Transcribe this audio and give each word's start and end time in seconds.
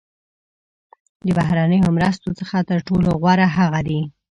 د 1.25 1.27
بهرنیو 1.37 1.93
مرستو 1.97 2.29
څخه 2.39 2.57
تر 2.69 2.77
ټولو 2.87 3.09
غوره 3.21 3.47
هغه 3.57 3.79
دي. 3.87 4.01